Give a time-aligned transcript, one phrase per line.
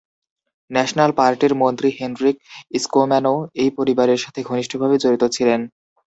[0.71, 2.37] National পার্টির মন্ত্রী Hendrik
[2.79, 5.61] স্কোম্যানও এই পরিবারের সাথে ঘনিষ্ঠভাবে জড়িত ছিলেন।